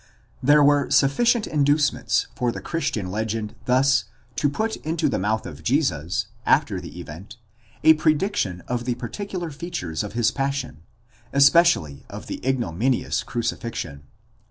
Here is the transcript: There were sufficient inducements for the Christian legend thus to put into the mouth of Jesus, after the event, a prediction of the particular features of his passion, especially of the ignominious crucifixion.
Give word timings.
There 0.41 0.63
were 0.63 0.89
sufficient 0.89 1.45
inducements 1.45 2.25
for 2.35 2.51
the 2.51 2.59
Christian 2.59 3.11
legend 3.11 3.53
thus 3.65 4.05
to 4.37 4.49
put 4.49 4.77
into 4.77 5.07
the 5.07 5.19
mouth 5.19 5.45
of 5.45 5.61
Jesus, 5.61 6.25
after 6.43 6.81
the 6.81 6.99
event, 6.99 7.37
a 7.83 7.93
prediction 7.93 8.61
of 8.61 8.85
the 8.85 8.95
particular 8.95 9.51
features 9.51 10.01
of 10.03 10.13
his 10.13 10.31
passion, 10.31 10.81
especially 11.31 12.03
of 12.09 12.25
the 12.25 12.43
ignominious 12.43 13.21
crucifixion. 13.21 14.01